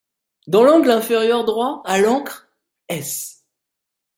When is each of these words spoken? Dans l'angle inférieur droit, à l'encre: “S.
Dans 0.47 0.63
l'angle 0.63 0.89
inférieur 0.89 1.45
droit, 1.45 1.83
à 1.85 1.99
l'encre: 1.99 2.47
“S. 2.89 3.45